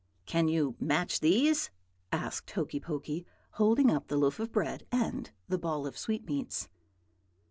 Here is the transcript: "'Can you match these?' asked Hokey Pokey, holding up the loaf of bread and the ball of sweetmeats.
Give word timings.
"'Can 0.25 0.47
you 0.47 0.75
match 0.79 1.19
these?' 1.19 1.69
asked 2.11 2.49
Hokey 2.49 2.79
Pokey, 2.79 3.23
holding 3.61 3.91
up 3.91 4.07
the 4.07 4.17
loaf 4.17 4.39
of 4.39 4.51
bread 4.51 4.87
and 4.91 5.29
the 5.47 5.59
ball 5.59 5.85
of 5.85 5.95
sweetmeats. 5.95 6.69